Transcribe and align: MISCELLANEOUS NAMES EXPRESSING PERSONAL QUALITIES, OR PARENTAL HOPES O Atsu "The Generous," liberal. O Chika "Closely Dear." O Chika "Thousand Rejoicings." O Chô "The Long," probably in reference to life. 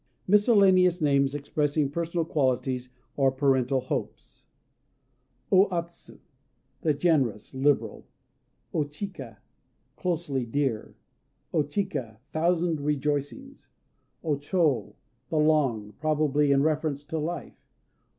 MISCELLANEOUS 0.25 0.99
NAMES 0.99 1.35
EXPRESSING 1.35 1.91
PERSONAL 1.91 2.25
QUALITIES, 2.25 2.89
OR 3.17 3.31
PARENTAL 3.31 3.81
HOPES 3.81 4.45
O 5.51 5.67
Atsu 5.69 6.17
"The 6.81 6.95
Generous," 6.95 7.53
liberal. 7.53 8.07
O 8.73 8.83
Chika 8.85 9.37
"Closely 9.95 10.43
Dear." 10.43 10.95
O 11.53 11.61
Chika 11.61 12.17
"Thousand 12.31 12.81
Rejoicings." 12.83 13.69
O 14.23 14.37
Chô 14.37 14.95
"The 15.29 15.37
Long," 15.37 15.93
probably 15.99 16.51
in 16.51 16.63
reference 16.63 17.03
to 17.03 17.19
life. 17.19 17.61